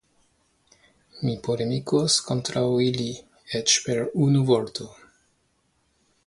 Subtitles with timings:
[1.25, 3.07] Mi polemikos kontraŭ ili
[3.61, 4.91] eĉ per unu vorto.